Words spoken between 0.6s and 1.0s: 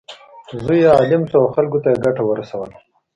زوی یې